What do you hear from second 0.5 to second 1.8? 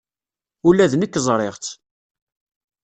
Ula d nekk ẓriɣ-tt.